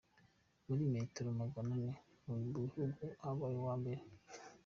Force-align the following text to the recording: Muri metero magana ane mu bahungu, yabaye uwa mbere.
Muri 0.65 0.83
metero 0.93 1.29
magana 1.41 1.73
ane 1.75 1.89
mu 2.25 2.33
bahungu, 2.33 2.63
yabaye 3.23 3.55
uwa 3.61 3.73
mbere. 3.81 4.01